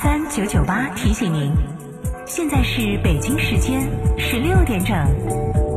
[0.00, 1.52] 三九九八提醒您，
[2.24, 3.82] 现在是北京时间
[4.16, 5.67] 十六点整。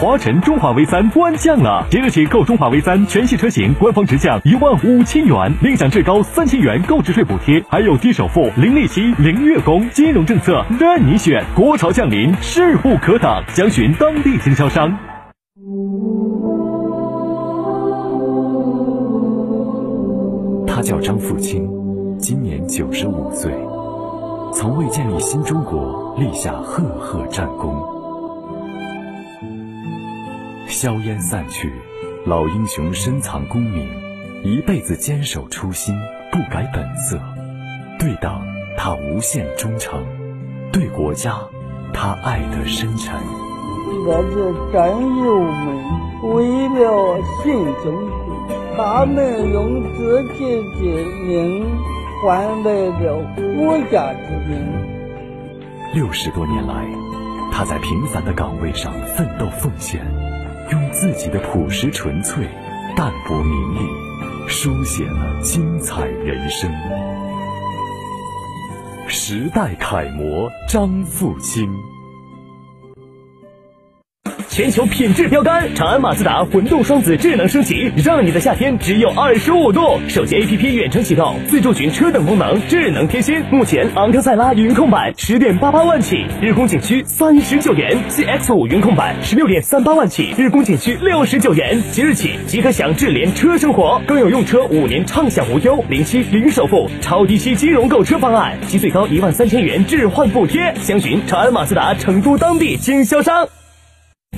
[0.00, 11.44] 华晨中华 V 三官降了，即日起购中华 V 三全系车型，官方直降一万五千元，另享最高三千元购置税补贴，还有低首付、零利息、零月供，金融政策任你选。
[11.54, 14.90] 国潮降临，势不可挡，详询当地经销商。
[20.66, 21.68] 他叫张富清，
[22.18, 23.52] 今年九十五岁，
[24.54, 27.99] 曾为建立新中国立下赫赫战功。
[30.80, 31.70] 硝烟散去，
[32.24, 33.86] 老英雄深藏功名，
[34.42, 35.94] 一辈子坚守初心，
[36.32, 37.20] 不改本色。
[37.98, 38.40] 对党，
[38.78, 40.00] 他无限忠诚；
[40.72, 41.34] 对国家，
[41.92, 43.14] 他爱得深沉。
[44.06, 51.66] 这些战友们为了新中国，他们用自己的命
[52.22, 54.58] 换来了国家的命。
[55.92, 56.86] 六十多年来，
[57.52, 60.29] 他在平凡的岗位上奋斗奉献。
[60.70, 62.46] 用自己的朴实纯粹、
[62.96, 66.70] 淡泊名利，书写了精彩人生。
[69.08, 71.68] 时代楷模张富清。
[74.48, 79.98] 全球品质标杆长安马自达混动双子智能升级，让你的夏天只有二十五度。
[80.08, 83.42] 手机 APP 远程启动，自助群车等功能智能贴心。
[83.50, 91.80] 目前昂克赛拉云控版十点八八万起，日供仅需三十九元；CX 五云控版十六点三八万起，日供仅需六十九元。
[91.92, 100.74] 即日起即可享智联车生活，更有用车五年畅享无忧、零息零首付、超低息金融购车方案及最高一万三千元置换补贴。
[100.80, 103.59] 详询长安马自达成都当地经销商。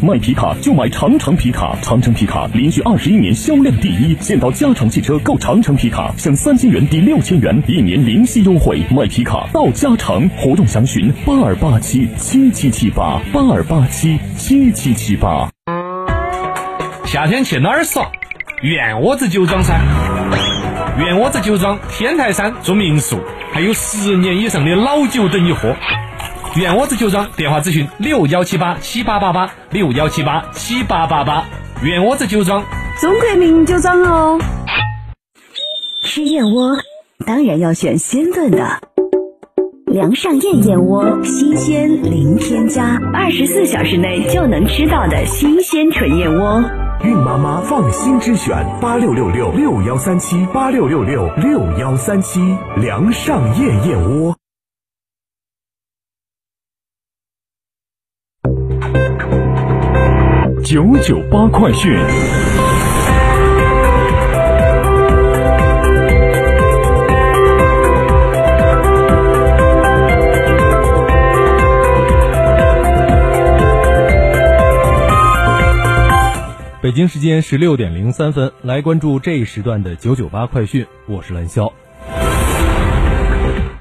[0.01, 4.17] 卖皮卡就买长城皮卡，长城皮卡连续二十一年销量第一。
[4.21, 8.83] 现到嘉诚汽车购长城皮卡，享三千元抵六千元，一年零息优惠。
[8.91, 15.49] 卖皮卡到嘉诚，活动详询八二八七七七七八八二八七七七七八。
[17.05, 18.11] 夏天去哪儿耍？
[18.63, 19.81] 圆窝子酒庄噻！
[20.99, 23.21] 圆窝子酒庄天台山住民宿，
[23.53, 25.77] 还有十年以上的老酒等你喝。
[26.55, 31.47] 圆窝子酒庄电话咨询六幺七八七八八八六幺七八七八八八。
[31.83, 32.63] 圆窝子酒庄，
[33.01, 34.39] 中国名酒庄哦。
[36.05, 36.77] 吃燕窝
[37.25, 38.79] 当然要选鲜炖的，
[39.87, 46.63] 梁上燕燕窝，新鲜零添加，二十四小时内就能吃到的新鲜纯燕窝。
[47.03, 52.41] 孕妈妈放心之选，八六六六六幺三七八六六六六幺三七，
[52.77, 54.37] 梁上燕燕窝。
[60.73, 61.93] 九九八快讯。
[76.81, 81.71] 北京时间十六点零三分，来关注这一时段的九九八快讯，我是蓝霄。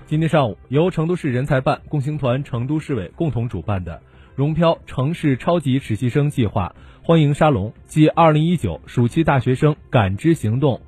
[0.08, 4.02] 今天上午，由成都市人才办、共青团成都市委共同主办的
[4.36, 10.80] “融漂城市超级实习生计划”欢迎沙龙暨二零一九暑期大学生感知行动、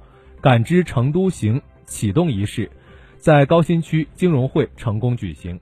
[0.41, 2.69] 感知成都行启动仪式，
[3.17, 5.59] 在高新区金融汇成功举行。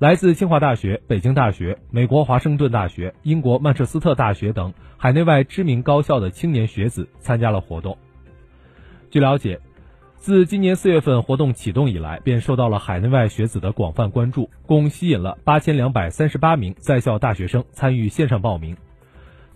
[0.00, 7.96] 来自清华大学、北京大学、美国华盛顿大学、英国曼彻斯特大学等海内外知名高校的青年学子参加了活动。
[9.08, 9.60] 据了解，
[10.22, 18.76] 自今年四月份活动启动以来，便受到了海内外学子的广泛关注，共吸引了八千两百三十八名在校大学生参与线上报名，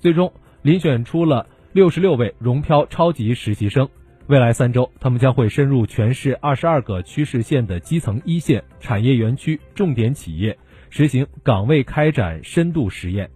[0.00, 0.32] 最终
[0.64, 3.88] 遴选出了六十六位融漂超级实习生。
[4.26, 10.58] 未来三周，他们将会深入全市二十二个区市县的基层一线产业园区、重点企业，
[10.90, 13.30] 实行岗位开展深度实验。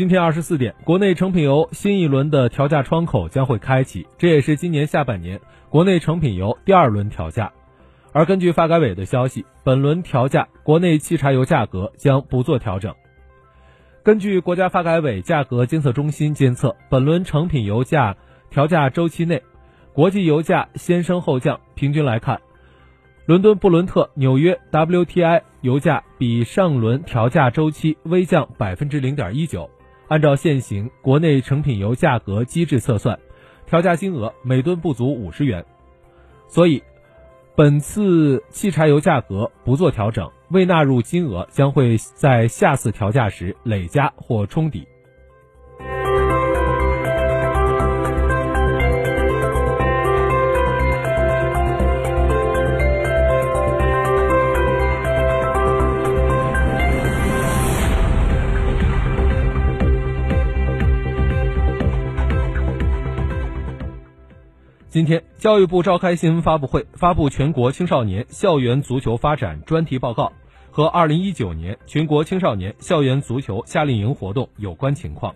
[0.00, 5.38] 今天二十四点，国内成品油新一轮的调价窗口将会开启，这也是今年下半年
[5.68, 7.52] 国内成品油第二轮调价。
[8.10, 12.94] 而根据发改委的消息，本轮调价国内汽柴油价格将不做调整。
[14.02, 18.16] 根据国家发改委价格监测中心监测，本轮成品油价
[18.48, 19.42] 调价周期内，
[19.92, 22.40] 国际油价先升后降，平均来看，
[23.26, 29.68] 伦敦布伦特、纽约 WTI 油价比上轮调价周期微降百分之零点一九。
[30.10, 33.20] 按照现行国内成品油价格机制测算，
[33.64, 35.64] 调价金额每吨不足五十元。
[36.48, 36.82] 所以，
[37.54, 44.88] 本次汽柴油价格不做调整，未纳入金额将会在下次调价时累加或冲抵。
[64.90, 70.32] 今天，教育部召开新闻发布会，发布全国青少年校园足球发展专题报告
[70.68, 75.32] 和二零一九年全国青少年校园足球夏令营活动有关情况。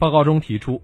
[0.00, 0.82] 报告中提出，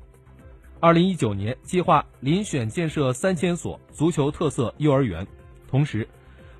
[0.78, 5.26] 二零一九年计划遴选建设三千所足球特色幼儿园，
[5.68, 6.06] 同时，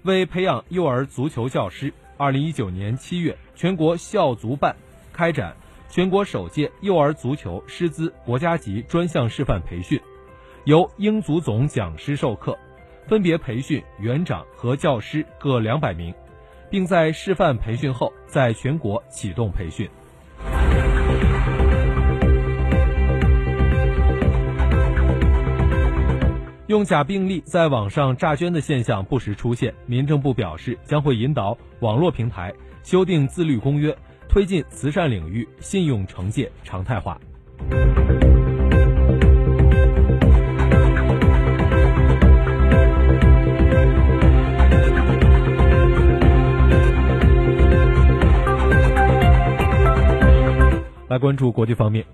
[0.03, 4.75] 为培养幼儿足球教师，二零一九年七月，全国校足办
[5.13, 5.55] 开展
[5.89, 10.01] 全国首届幼儿足球师资国家级专项示范培训。
[10.69, 12.55] 由英足总讲师授课，
[13.07, 16.13] 分别培训园长和教师各两百名，
[16.69, 19.89] 并在示范培训后，在全国启动培训。
[26.67, 33.97] 用假病例在网上诈捐的现象不时出现，民政部表示将会引导网络平台修订自律公约，
[34.29, 37.19] 推进慈善领域信用惩戒常态化。
[51.19, 52.05] 关注国际方面，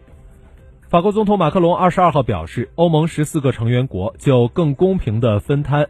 [0.88, 5.88] 法国总统马克龙二十二号表示，欧盟十四个成员国就更公平的分摊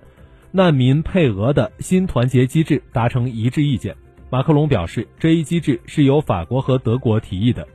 [0.51, 3.97] 难民配额的新团结机制达成一致意见。
[4.31, 7.69] 马克龙表示，这一机制是由法国和德国提议的，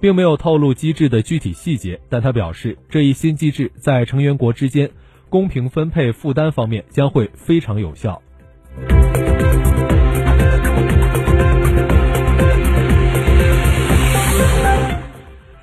[0.00, 2.00] 并没有透露机制的具体细节。
[2.08, 4.90] 但他表示，这一新机制在成员国之间
[5.28, 8.22] 公平分配负担方面将会非常有效。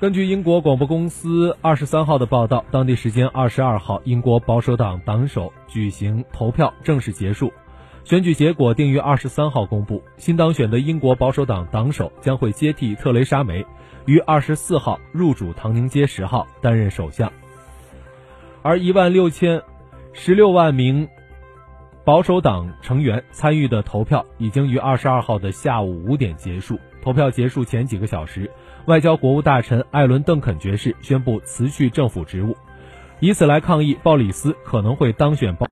[0.04, 7.50] 根据英国广播公司二十三号的报道，当地时间二十二号，英国保守党党首举行投票正式结束，
[8.04, 10.02] 选举结果定于二十三号公布。
[10.18, 13.64] 新当选的英国保守党党首将会接替特蕾莎梅，
[14.04, 17.32] 于二十四号入主唐宁街十号担任首相。
[18.60, 19.62] 而一万六千
[20.12, 21.08] 十六万名
[22.04, 26.78] 保守党成员参与的投票已经于二十二号的下午五点结束。
[27.02, 28.50] 投票结束前几个小时。
[28.86, 32.54] 外交国务大臣艾伦·邓肯爵士宣布辞去政府职务，
[33.20, 35.56] 以此来抗议鲍里斯可能会当选。